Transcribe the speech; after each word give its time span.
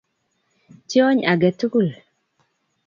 Tyony 0.89 1.21
age 1.31 1.49
tugul. 1.59 1.89